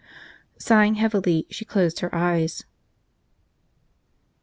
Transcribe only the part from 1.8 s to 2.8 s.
her eyes.